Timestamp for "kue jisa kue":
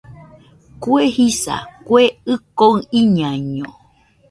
0.81-2.03